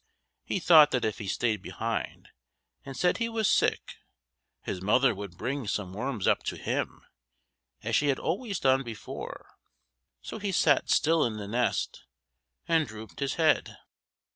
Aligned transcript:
He 0.43 0.57
thought 0.59 0.89
that 0.89 1.05
if 1.05 1.19
he 1.19 1.27
stayed 1.27 1.61
behind 1.61 2.29
and 2.83 2.97
said 2.97 3.17
he 3.17 3.29
was 3.29 3.47
sick, 3.47 3.97
his 4.63 4.81
mother 4.81 5.13
would 5.13 5.37
bring 5.37 5.67
some 5.67 5.93
worms 5.93 6.25
up 6.25 6.41
to 6.45 6.57
him, 6.57 7.03
as 7.83 7.95
she 7.95 8.07
had 8.07 8.17
always 8.17 8.59
done 8.59 8.81
before. 8.81 9.51
So 10.19 10.39
he 10.39 10.51
sat 10.51 10.89
still 10.89 11.23
in 11.23 11.33
the 11.37 11.47
nest, 11.47 12.03
and 12.67 12.87
drooped 12.87 13.19
his 13.19 13.35
head. 13.35 13.77